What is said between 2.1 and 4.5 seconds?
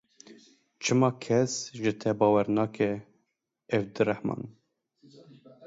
bawer nake Evdirehman?